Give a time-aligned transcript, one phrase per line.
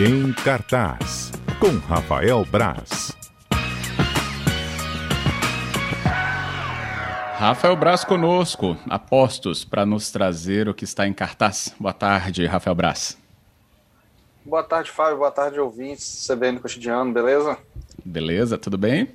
[0.00, 3.10] Em cartaz, com Rafael Braz.
[7.36, 11.74] Rafael Braz conosco, apostos para nos trazer o que está em cartaz.
[11.80, 13.18] Boa tarde, Rafael Braz.
[14.44, 15.18] Boa tarde, Fábio.
[15.18, 16.24] Boa tarde, ouvintes.
[16.28, 17.58] CBN Cotidiano, beleza?
[18.04, 19.08] Beleza, tudo bem?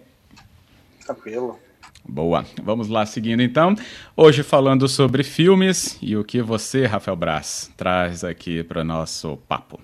[1.05, 1.57] Tranquilo.
[2.03, 2.45] Boa.
[2.61, 3.73] Vamos lá, seguindo então.
[4.17, 9.37] Hoje falando sobre filmes e o que você, Rafael Braz, traz aqui para o nosso
[9.47, 9.79] papo.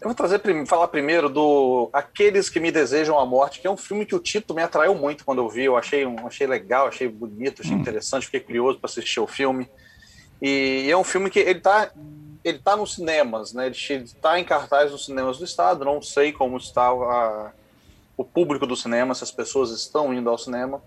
[0.00, 3.76] Eu vou trazer, falar primeiro do Aqueles que Me Desejam a Morte, que é um
[3.76, 5.64] filme que o título me atraiu muito quando eu vi.
[5.64, 7.80] Eu achei, achei legal, achei bonito, achei hum.
[7.80, 9.68] interessante, fiquei curioso para assistir o filme.
[10.40, 11.90] E é um filme que ele está
[12.42, 13.66] ele tá nos cinemas, né?
[13.66, 15.84] Ele está em cartaz nos cinemas do estado.
[15.84, 17.52] Não sei como está a,
[18.16, 20.82] o público do cinema, se as pessoas estão indo ao cinema.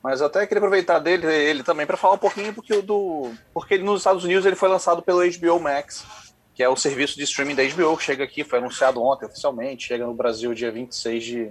[0.00, 3.82] Mas até queria aproveitar dele ele também para falar um pouquinho porque do porque ele,
[3.82, 6.04] nos Estados Unidos ele foi lançado pelo HBO Max
[6.54, 9.88] que é o serviço de streaming da HBO, que chega aqui, foi anunciado ontem oficialmente,
[9.88, 11.50] chega no Brasil dia 26 de,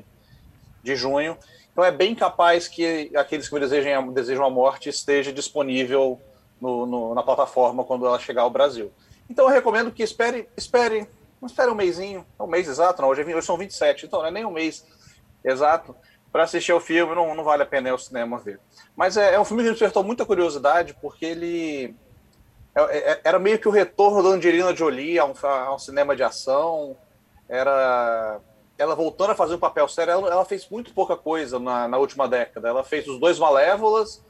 [0.81, 1.37] de junho.
[1.71, 6.21] Então é bem capaz que aqueles que desejam, desejam a morte esteja disponível
[6.61, 8.91] no, no, na plataforma quando ela chegar ao Brasil.
[9.29, 11.07] Então eu recomendo que espere, espere,
[11.45, 14.27] espere um mêsinho, é um mês exato, não, hoje, é, hoje são 27, então não
[14.27, 14.85] é nem um mês
[15.43, 15.93] exato,
[16.31, 18.59] para assistir ao filme, não, não vale a pena ir ao cinema ver.
[18.95, 21.95] Mas é, é um filme que me despertou muita curiosidade, porque ele
[23.23, 26.97] era meio que o retorno da Angelina Jolie a um, a um, cinema de ação.
[27.47, 28.39] Era
[28.77, 30.11] ela voltando a fazer um papel sério.
[30.11, 32.67] Ela, ela fez muito pouca coisa na, na, última década.
[32.67, 34.23] Ela fez os dois Malévolas,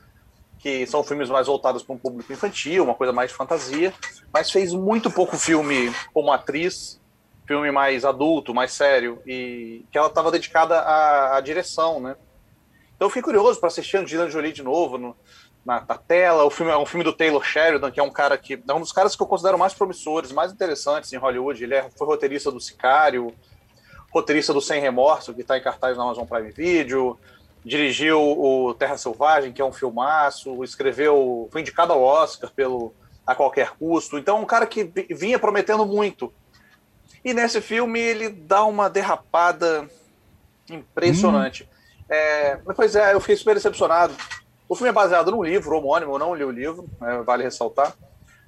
[0.59, 3.93] que são filmes mais voltados para um público infantil, uma coisa mais de fantasia,
[4.31, 7.01] mas fez muito pouco filme como atriz,
[7.45, 12.15] filme mais adulto, mais sério, e que ela estava dedicada à, à, direção, né?
[12.95, 14.97] Então eu fiquei curioso para assistir Angelina Jolie de novo.
[14.97, 15.15] No,
[15.65, 16.43] na, na, tela.
[16.43, 18.79] O filme é um filme do Taylor Sheridan, que é um cara que é um
[18.79, 21.63] dos caras que eu considero mais promissores, mais interessantes em Hollywood.
[21.63, 23.33] Ele é, foi roteirista do Sicário,
[24.11, 27.19] roteirista do Sem Remorso, que está em cartaz na Amazon Prime Video,
[27.65, 32.93] dirigiu o Terra Selvagem, que é um filmaço, escreveu, foi indicado ao Oscar pelo
[33.25, 34.17] A Qualquer Custo.
[34.17, 36.31] Então, um cara que vinha prometendo muito.
[37.23, 39.89] E nesse filme ele dá uma derrapada
[40.69, 41.63] impressionante.
[41.63, 41.67] Hum.
[42.09, 44.13] É, pois é, eu fiquei super decepcionado.
[44.67, 47.95] O filme é baseado num livro homônimo, eu não li o livro, né, vale ressaltar.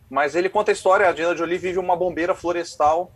[0.09, 3.11] Mas ele conta a história, a Dina Jolie vive uma bombeira florestal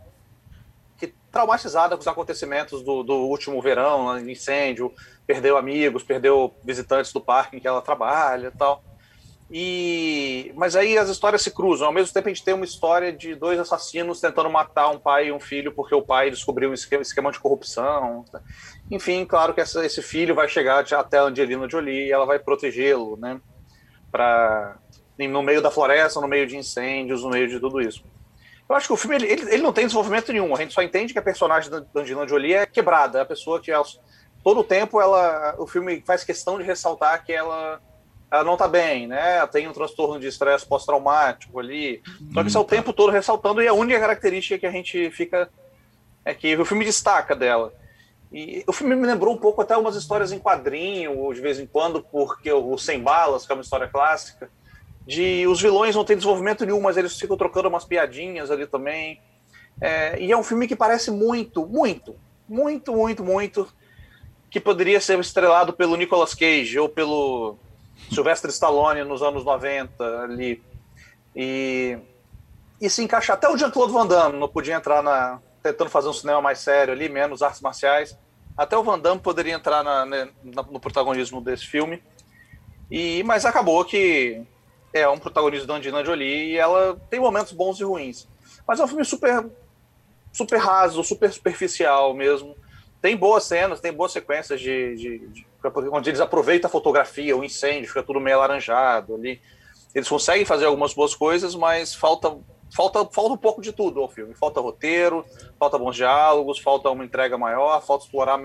[0.98, 4.92] que traumatizada com os acontecimentos do, do último verão, né, incêndio,
[5.26, 8.82] perdeu amigos, perdeu visitantes do parque em que ela trabalha e tal.
[9.52, 11.88] E mas aí as histórias se cruzam.
[11.88, 15.26] Ao mesmo tempo a gente tem uma história de dois assassinos tentando matar um pai
[15.26, 18.24] e um filho porque o pai descobriu um esquema, de corrupção.
[18.88, 22.38] Enfim, claro que essa, esse filho vai chegar até a Angelina Jolie e ela vai
[22.38, 23.40] protegê-lo, né?
[24.12, 24.78] Para
[25.18, 28.04] no meio da floresta, no meio de incêndios, no meio de tudo isso.
[28.68, 30.54] Eu acho que o filme ele, ele não tem desenvolvimento nenhum.
[30.54, 33.60] A gente só entende que a personagem da Angelina Jolie é quebrada, é a pessoa
[33.60, 33.84] que ela,
[34.44, 37.82] todo o tempo ela, o filme faz questão de ressaltar que ela
[38.30, 39.38] ela não está bem, né?
[39.38, 42.00] Ela tem um transtorno de estresse pós-traumático ali.
[42.32, 45.10] Só que isso é o tempo todo ressaltando, e a única característica que a gente
[45.10, 45.50] fica
[46.24, 47.72] é que o filme destaca dela.
[48.32, 51.66] E o filme me lembrou um pouco até umas histórias em quadrinho, de vez em
[51.66, 54.48] quando, porque o Sem Balas, que é uma história clássica,
[55.04, 59.20] de os vilões não têm desenvolvimento nenhum, mas eles ficam trocando umas piadinhas ali também.
[59.80, 62.14] É, e é um filme que parece muito, muito,
[62.48, 63.68] muito, muito, muito
[64.48, 67.56] que poderia ser estrelado pelo Nicolas Cage ou pelo
[68.10, 70.62] Sylvester Stallone nos anos 90 ali.
[71.34, 71.98] E,
[72.80, 73.36] e se encaixar.
[73.36, 75.40] Até o Jean-Claude Van Damme não podia entrar na.
[75.62, 78.16] tentando fazer um cinema mais sério ali, menos artes marciais.
[78.56, 82.02] Até o Van Damme poderia entrar na, né, no protagonismo desse filme.
[82.90, 84.42] E, mas acabou que
[84.92, 88.28] é um protagonismo da Angelina Jolie e ela tem momentos bons e ruins.
[88.66, 89.48] Mas é um filme super,
[90.32, 92.56] super raso, super superficial mesmo.
[93.00, 95.46] Tem boas cenas, tem boas sequências de, de, de
[95.90, 99.40] onde eles aproveitam a fotografia, o incêndio, fica tudo meio alaranjado ali.
[99.94, 102.36] Eles conseguem fazer algumas boas coisas, mas falta,
[102.74, 104.34] falta, falta um pouco de tudo ao filme.
[104.34, 105.24] Falta roteiro,
[105.58, 108.38] falta bons diálogos, falta uma entrega maior, falta explorar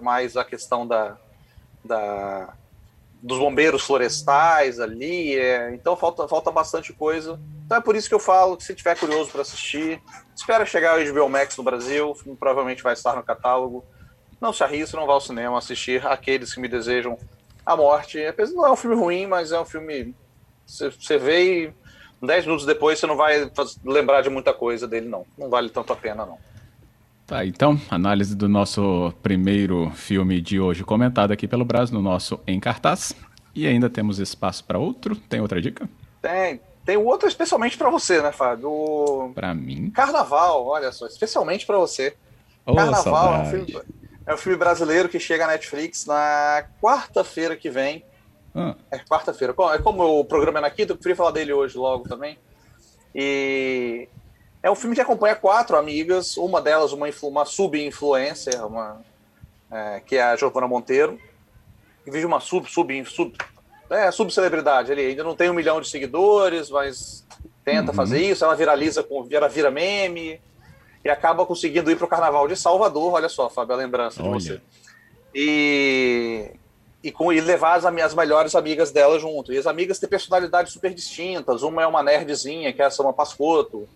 [0.00, 1.16] mais a questão da,
[1.84, 2.54] da
[3.20, 5.36] dos bombeiros florestais ali.
[5.36, 7.40] É, então falta, falta bastante coisa.
[7.64, 10.00] Então é por isso que eu falo que se tiver curioso para assistir,
[10.34, 13.84] espera chegar o HBO Max no Brasil, o filme provavelmente vai estar no catálogo
[14.46, 17.18] não se arrisque, não vá ao cinema assistir aqueles que me desejam
[17.64, 18.18] a morte.
[18.54, 20.14] Não é um filme ruim, mas é um filme.
[20.64, 21.74] Você vê e
[22.24, 23.50] 10 minutos depois você não vai
[23.84, 25.26] lembrar de muita coisa dele, não.
[25.36, 26.38] Não vale tanto a pena, não.
[27.26, 32.38] Tá, então, análise do nosso primeiro filme de hoje, comentado aqui pelo Brasil no nosso
[32.46, 33.14] Em Cartaz.
[33.52, 35.16] E ainda temos espaço para outro?
[35.16, 35.88] Tem outra dica?
[36.22, 36.60] Tem.
[36.84, 39.32] Tem outro especialmente para você, né, Fábio?
[39.34, 39.90] Para mim?
[39.90, 42.14] Carnaval, olha só, especialmente para você.
[42.64, 43.80] Oh, Carnaval é um, filme,
[44.26, 48.04] é um, filme, brasileiro que chega na Netflix na quarta-feira que vem.
[48.54, 48.74] Ah.
[48.90, 49.54] É quarta-feira.
[49.74, 52.38] É como o programa é na quinta, eu queria falar dele hoje logo também.
[53.14, 54.08] E
[54.62, 59.00] é um filme que acompanha quatro amigas, uma delas uma, uma sub-influencer, uma,
[59.70, 61.20] é, que é a Giovana Monteiro,
[62.04, 63.36] que vive uma sub, sub, sub,
[63.88, 65.06] é, subcelebridade ali.
[65.06, 67.24] Ainda não tem um milhão de seguidores, mas
[67.64, 67.96] tenta uhum.
[67.96, 68.44] fazer isso.
[68.44, 70.40] Ela viraliza, com, ela vira meme
[71.06, 73.12] e acaba conseguindo ir para o Carnaval de Salvador.
[73.12, 74.38] Olha só, Fábio, a lembrança olha.
[74.38, 74.60] de você.
[75.32, 76.50] E
[77.00, 79.52] e, com, e levar as, as melhores amigas dela junto.
[79.52, 81.62] E as amigas têm personalidades super distintas.
[81.62, 83.88] Uma é uma nerdzinha, que é a Sama Pascoto.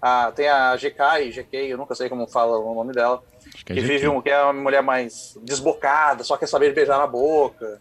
[0.00, 3.20] Ah, tem a GK, GK, eu nunca sei como fala o nome dela.
[3.64, 6.98] Que, é que vive um, que é uma mulher mais desbocada, só quer saber beijar
[6.98, 7.80] na boca.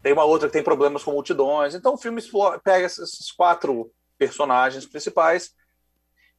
[0.00, 1.74] Tem uma outra que tem problemas com multidões.
[1.74, 2.22] Então o filme
[2.62, 5.52] pega esses quatro personagens principais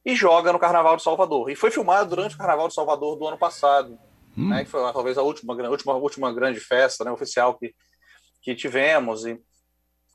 [0.06, 1.50] e joga no Carnaval de Salvador.
[1.50, 3.98] E foi filmado durante o Carnaval de Salvador do ano passado
[4.36, 4.50] hum.
[4.50, 7.74] né, que foi talvez a última, última, última grande festa né, oficial que,
[8.42, 9.24] que tivemos.
[9.24, 9.40] E,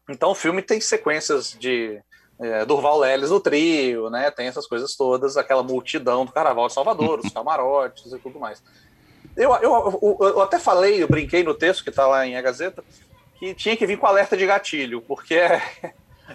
[0.10, 2.02] então o filme tem sequências de
[2.40, 6.74] é, Durval Leles no trio, né, tem essas coisas todas, aquela multidão do Carnaval de
[6.74, 8.64] Salvador, os camarotes e tudo mais.
[9.36, 12.84] Eu, eu, eu, até falei, eu brinquei no texto que está lá em A Gazeta,
[13.40, 15.40] que tinha que vir com alerta de gatilho, porque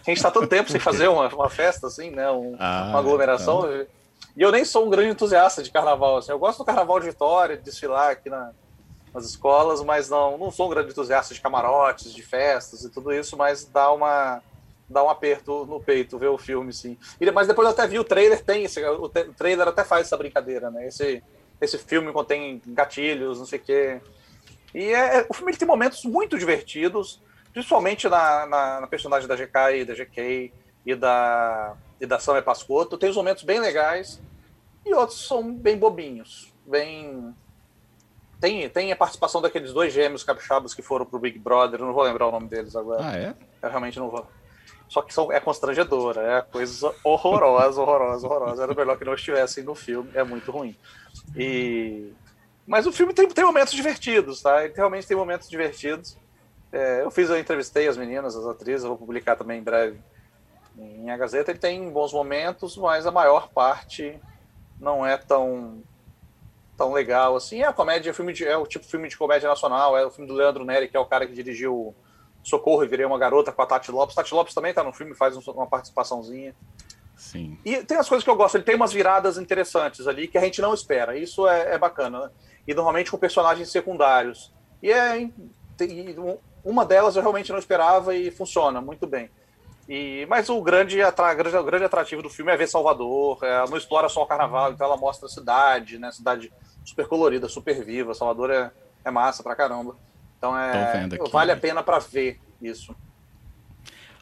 [0.00, 2.30] a gente está todo tempo sem fazer uma, uma festa assim, né?
[2.30, 3.70] Um, ah, uma aglomeração.
[3.70, 3.86] Então...
[4.36, 6.18] E eu nem sou um grande entusiasta de carnaval.
[6.18, 6.30] Assim.
[6.30, 8.52] Eu gosto do carnaval de Vitória, de desfilar aqui na,
[9.14, 13.12] nas escolas, mas não, não sou um grande entusiasta de camarotes, de festas e tudo
[13.12, 14.42] isso, mas dá uma
[14.88, 16.96] dá um aperto no peito ver o filme, sim.
[17.20, 20.06] E, mas depois eu até vi o trailer, tem esse, o, o trailer até faz
[20.06, 20.86] essa brincadeira, né?
[20.86, 21.22] Esse,
[21.60, 24.00] esse filme contém gatilhos, não sei o quê.
[24.74, 27.20] E é, é, o filme tem momentos muito divertidos,
[27.56, 30.52] principalmente na, na, na personagem da GK e da GK
[30.84, 32.98] e da, e da Samia Pascotto.
[32.98, 34.20] Tem uns momentos bem legais
[34.84, 37.34] e outros são bem bobinhos, bem
[38.38, 42.02] tem, tem a participação daqueles dois gêmeos capixabas que foram pro Big Brother, não vou
[42.02, 43.02] lembrar o nome deles agora.
[43.02, 43.34] Ah, é?
[43.62, 44.26] Eu realmente não vou.
[44.86, 48.62] Só que são, é constrangedora, é coisa horrorosa, horrorosa, horrorosa.
[48.64, 50.76] Era melhor que não estivessem no filme, é muito ruim.
[51.34, 52.12] E...
[52.66, 54.62] Mas o filme tem, tem momentos divertidos, tá?
[54.62, 56.18] Ele realmente tem momentos divertidos.
[56.72, 59.98] É, eu fiz, eu entrevistei as meninas, as atrizes, vou publicar também em breve
[60.76, 61.50] em A Gazeta.
[61.50, 64.18] Ele tem bons momentos, mas a maior parte
[64.78, 65.82] não é tão
[66.76, 67.62] tão legal assim.
[67.62, 70.04] É a comédia, é, filme de, é o tipo de filme de comédia nacional, é
[70.04, 71.94] o filme do Leandro Neri, que é o cara que dirigiu
[72.42, 74.14] Socorro e Virei uma Garota com a Tati Lopes.
[74.14, 76.54] Tati Lopes também tá no filme, faz uma participaçãozinha.
[77.16, 77.58] Sim.
[77.64, 80.42] E tem as coisas que eu gosto, ele tem umas viradas interessantes ali que a
[80.42, 81.16] gente não espera.
[81.16, 82.30] Isso é, é bacana, né?
[82.68, 84.52] E normalmente com personagens secundários.
[84.82, 85.30] E é
[85.78, 86.14] tem,
[86.66, 89.30] uma delas eu realmente não esperava e funciona muito bem.
[89.88, 93.38] E, mas o grande, atra, grande, grande atrativo do filme é ver Salvador.
[93.42, 96.10] É, ela não explora só o carnaval, então ela mostra a cidade, né?
[96.10, 96.52] Cidade
[96.84, 98.14] super colorida, super viva.
[98.14, 98.72] Salvador é,
[99.04, 99.96] é massa pra caramba.
[100.36, 102.94] Então é, vale a pena para ver isso.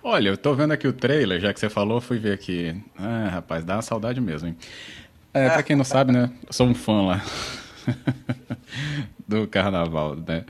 [0.02, 2.78] Olha, eu tô vendo aqui o trailer, já que você falou, fui ver aqui.
[2.94, 4.58] Ah, rapaz, dá uma saudade mesmo, hein?
[5.32, 6.30] É, pra quem não sabe, né?
[6.46, 7.22] Eu sou um fã lá.
[9.26, 10.44] do carnaval, né?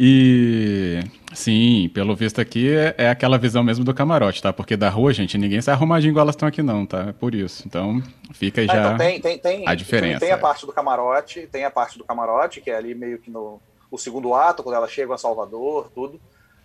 [0.00, 1.00] E
[1.34, 4.52] sim, pelo visto aqui é, é, aquela visão mesmo do camarote, tá?
[4.52, 7.06] Porque da rua, gente, ninguém sai arrumadinho igual elas estão aqui, não, tá?
[7.08, 7.64] É por isso.
[7.66, 8.00] Então,
[8.32, 10.20] fica aí ah, já então tem, tem, tem, a diferença.
[10.20, 13.28] Tem a parte do camarote, tem a parte do camarote, que é ali meio que
[13.28, 16.20] no o segundo ato, quando elas chegam a Salvador, tudo.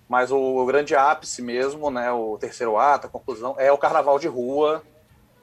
[0.08, 2.12] Mas o, o grande ápice mesmo, né?
[2.12, 4.84] O terceiro ato, a conclusão, é o carnaval de rua,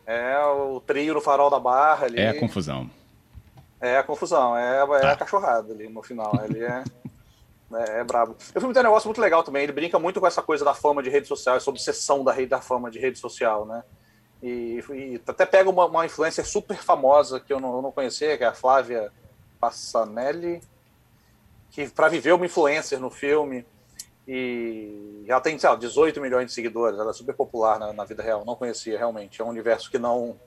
[0.06, 2.20] é o trio no farol da barra ali.
[2.20, 2.88] É a confusão.
[3.80, 5.10] É a confusão, é, é tá.
[5.10, 6.40] a cachorrada ali no final.
[6.44, 6.84] Ele é.
[7.72, 8.32] É, é brabo.
[8.32, 9.62] O filme tem um negócio muito legal também.
[9.62, 12.60] Ele brinca muito com essa coisa da fama de rede social, essa obsessão da, da
[12.60, 13.82] fama de rede social, né?
[14.42, 18.36] E, e até pega uma, uma influência super famosa que eu não, eu não conhecia,
[18.38, 19.12] que é a Flávia
[19.60, 20.62] Passanelli,
[21.70, 23.66] que para viver uma influencer no filme.
[24.26, 28.04] E ela tem, sei lá, 18 milhões de seguidores, ela é super popular na, na
[28.04, 28.44] vida real.
[28.44, 29.40] Não conhecia realmente.
[29.40, 30.38] É um universo que não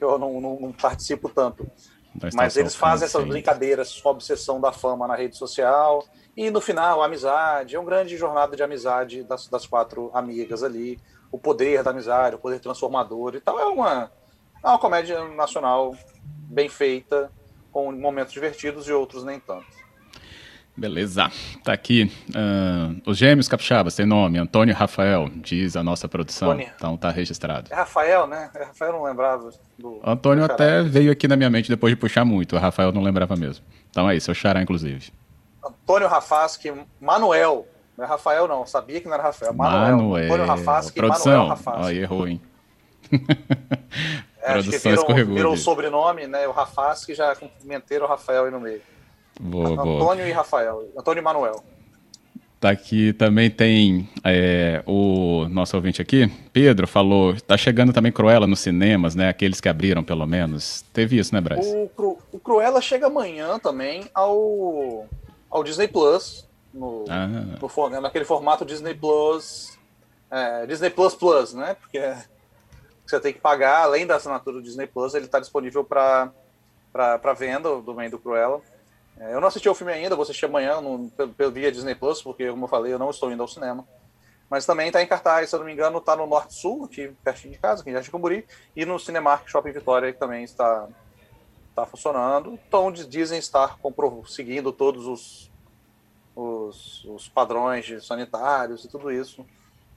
[0.00, 1.68] eu não, não, não participo tanto.
[2.34, 6.04] Mas eles fazem essas brincadeiras com a obsessão da fama na rede social.
[6.36, 7.74] E no final, a amizade.
[7.74, 11.00] É uma grande jornada de amizade das, das quatro amigas ali.
[11.30, 13.58] O poder da amizade, o poder transformador e tal.
[13.58, 14.12] É uma,
[14.62, 17.32] é uma comédia nacional bem feita,
[17.70, 19.81] com momentos divertidos e outros nem tanto.
[20.76, 21.30] Beleza.
[21.62, 22.10] Tá aqui.
[22.30, 26.50] Uh, os gêmeos capixabas tem nome, Antônio Rafael, diz a nossa produção.
[26.50, 26.70] Antônio.
[26.74, 27.68] Então tá registrado.
[27.70, 28.50] É Rafael, né?
[28.54, 30.00] É Rafael não lembrava do.
[30.02, 32.56] Antônio do até veio aqui na minha mente depois de puxar muito.
[32.56, 33.64] O Rafael não lembrava mesmo.
[33.90, 35.12] Então é isso, eu xará, inclusive.
[35.64, 38.66] Antônio Rafasque, Manuel, Não é Rafael, não.
[38.66, 39.52] Sabia que não era Rafael.
[39.52, 39.96] Manuel.
[39.96, 40.24] Manuel.
[40.24, 41.32] Antônio Rafasque Produção.
[41.32, 41.86] Manuel Rafasque.
[41.90, 42.40] Aí errou, hein?
[44.44, 46.48] É, acho que Produção virou, virou o sobrenome, né?
[46.48, 48.80] O Rafasque já cumprimenteiro o Rafael aí no meio.
[49.40, 49.96] Boa, boa.
[49.96, 50.88] Antônio e Rafael.
[50.96, 51.64] Antônio e Manuel.
[52.60, 58.46] Tá aqui também tem é, o nosso ouvinte aqui, Pedro, falou, tá chegando também Cruella
[58.46, 59.28] nos cinemas, né?
[59.28, 60.84] Aqueles que abriram, pelo menos.
[60.92, 61.66] Teve isso, né, Braz?
[61.66, 65.06] O, Cru- o Cruella chega amanhã também ao,
[65.50, 66.46] ao Disney Plus.
[66.72, 69.76] No, Ah, no naquele formato Disney Plus.
[70.30, 71.74] é, Disney Plus Plus, né?
[71.80, 72.14] Porque
[73.04, 76.30] você tem que pagar, além da assinatura do Disney Plus, ele está disponível para
[77.36, 78.60] venda do bem do Cruella.
[79.22, 81.94] É, eu não assisti ao filme ainda, vou assistir amanhã no, pelo, pelo via Disney
[81.94, 83.86] Plus, porque, como eu falei, eu não estou indo ao cinema.
[84.50, 87.14] Mas também está em cartaz, se eu não me engano, está no Norte Sul, aqui
[87.22, 90.88] pertinho de casa, aqui em Jardim Camburi, e no Cinemark Shopping Vitória, que também está,
[91.70, 92.58] está funcionando.
[92.66, 93.78] Então, diz- dizem estar
[94.26, 95.50] seguindo todos os,
[96.34, 99.46] os, os padrões de sanitários e tudo isso,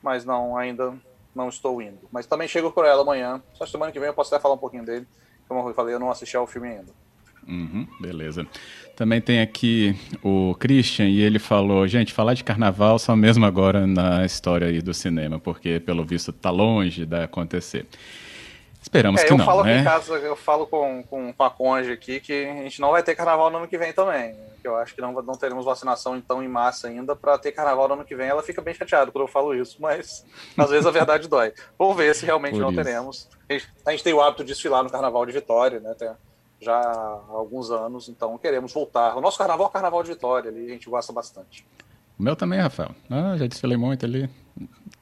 [0.03, 0.94] mas não, ainda
[1.34, 2.08] não estou indo.
[2.12, 4.60] Mas também chego por ela amanhã, só semana que vem eu posso até falar um
[4.60, 5.08] pouquinho dele.
[5.48, 7.04] Como eu falei, eu não assisti ao filme ainda.
[7.47, 8.45] Uhum, beleza.
[8.95, 13.85] Também tem aqui o Christian e ele falou, gente, falar de carnaval só mesmo agora
[13.85, 17.85] na história aí do cinema, porque pelo visto tá longe de acontecer.
[18.81, 19.83] Esperamos É, que eu não, falo né?
[19.83, 23.15] casa, eu falo com, com, com a Conde aqui que a gente não vai ter
[23.15, 24.35] carnaval no ano que vem também.
[24.61, 27.87] Que eu acho que não, não teremos vacinação então em massa ainda para ter carnaval
[27.87, 28.27] no ano que vem.
[28.27, 30.23] Ela fica bem chateada quando eu falo isso, mas
[30.55, 31.51] às vezes a verdade dói.
[31.79, 32.83] Vamos ver se realmente Por não isso.
[32.83, 33.27] teremos.
[33.49, 35.95] A gente, a gente tem o hábito de desfilar no carnaval de Vitória, né?
[35.97, 36.09] Tem
[36.65, 39.15] já há alguns anos, então queremos voltar.
[39.15, 41.65] O nosso carnaval é o carnaval de Vitória, ali a gente gosta bastante.
[42.17, 42.91] O meu também, Rafael.
[43.10, 44.29] Ah, já desfilei muito ali.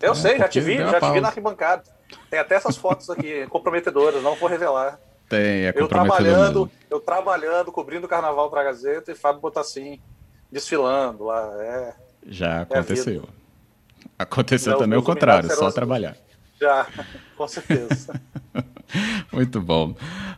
[0.01, 1.83] Eu É, sei, já te vi, já te vi na arquibancada.
[2.29, 4.99] Tem até essas fotos aqui comprometedoras, não vou revelar.
[5.29, 6.71] Tem, é Eu trabalhando, mesmo.
[6.89, 9.99] eu trabalhando, cobrindo o carnaval pra Gazeta e Fábio Botassin
[10.51, 11.49] desfilando lá.
[11.63, 11.93] É,
[12.27, 13.23] Já a aconteceu.
[14.19, 16.15] Aconteceu Não, também o contrário, só trabalhar.
[16.63, 16.87] Já,
[17.35, 18.19] com certeza.
[19.31, 19.95] Muito bom.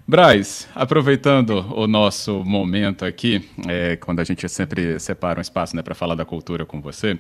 [0.08, 5.82] Braz, aproveitando o nosso momento aqui, é, quando a gente sempre separa um espaço né,
[5.82, 7.20] para falar da cultura com você,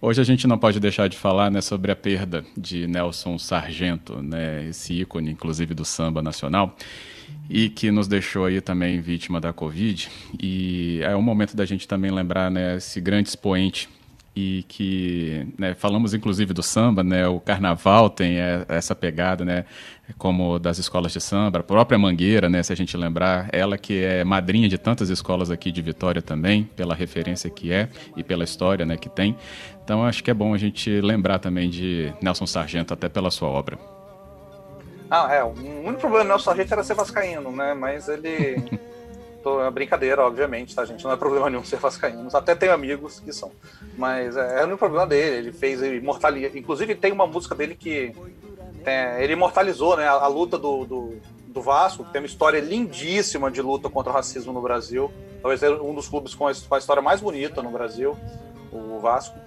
[0.00, 4.22] hoje a gente não pode deixar de falar né, sobre a perda de Nelson Sargento,
[4.22, 6.74] né, esse ícone, inclusive, do samba nacional,
[7.48, 10.08] e que nos deixou aí também vítima da Covid.
[10.40, 13.88] E é um momento da gente também lembrar né, esse grande expoente
[14.34, 19.64] e que né, falamos inclusive do samba, né, o carnaval tem é, essa pegada, né,
[20.16, 24.04] como das escolas de samba, a própria Mangueira, né, se a gente lembrar, ela que
[24.04, 28.44] é madrinha de tantas escolas aqui de Vitória também, pela referência que é e pela
[28.44, 29.36] história, né, que tem.
[29.82, 33.48] Então acho que é bom a gente lembrar também de Nelson Sargento até pela sua
[33.48, 33.78] obra.
[35.10, 37.74] Ah, é, o único problema do Nelson Sargento era ser vascaíno, né?
[37.74, 38.62] Mas ele...
[39.42, 41.02] Tô, é brincadeira, obviamente, tá, gente?
[41.02, 42.28] Não é problema nenhum ser vascaíno.
[42.32, 43.50] Até tenho amigos que são.
[43.96, 45.36] Mas é, é o problema dele.
[45.36, 46.54] Ele fez imortalizar.
[46.54, 48.14] Inclusive, tem uma música dele que
[48.84, 51.14] é, ele imortalizou né, a, a luta do, do,
[51.46, 55.10] do Vasco, que tem uma história lindíssima de luta contra o racismo no Brasil.
[55.40, 58.16] Talvez seja um dos clubes com a, com a história mais bonita no Brasil,
[58.70, 59.38] o Vasco.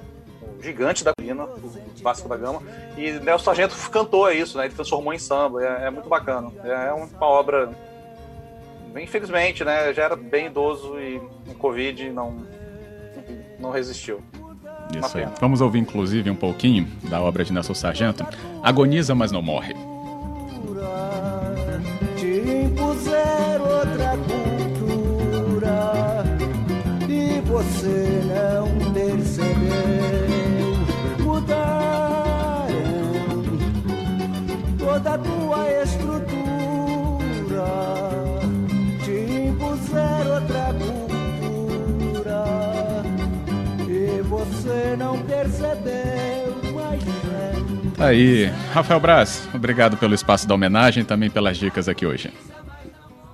[0.42, 2.62] O gigante da colina, o Vasco da Gama.
[2.98, 4.66] E Nelson Sargento cantou isso, né?
[4.66, 5.64] Ele transformou em samba.
[5.64, 6.52] É, é muito bacana.
[6.64, 7.70] É uma obra
[9.02, 12.46] infelizmente, né, já era bem idoso e o Covid não,
[13.60, 14.22] não resistiu.
[14.98, 15.28] Isso aí.
[15.40, 18.26] Vamos ouvir inclusive um pouquinho da obra de Nelson Sargento,
[18.62, 19.74] Agoniza, mas não morre.
[22.16, 22.28] te
[22.66, 24.33] impuser outra cultura
[44.84, 46.74] você não percebeu.
[46.74, 51.88] Mas é Tá aí, Rafael Braz, obrigado pelo espaço da homenagem e também pelas dicas
[51.88, 52.34] aqui hoje.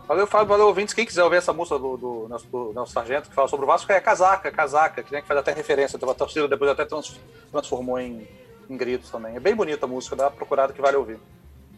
[0.08, 0.94] Valeu, Fábio, valeu, ouvintes.
[0.94, 3.68] Quem quiser ouvir essa música do, do, Nelson- do Nelson Sargento, que fala sobre o
[3.68, 6.00] Vasco, é Casaca, Casaca, que, né, que faz até referência.
[6.02, 7.20] A torcida depois até trans-
[7.52, 8.28] transformou em,
[8.70, 9.36] em gritos também.
[9.36, 11.20] É bem bonita a música, dá uma procurada que vale ouvir.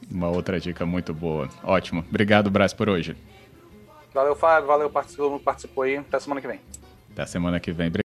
[0.09, 1.49] Uma outra dica muito boa.
[1.61, 2.05] Ótimo.
[2.09, 3.17] Obrigado, Braz, por hoje.
[4.13, 5.97] Valeu, Fábio, valeu, participou, participou aí.
[5.97, 6.59] Até semana que vem.
[7.11, 7.91] Até semana que vem.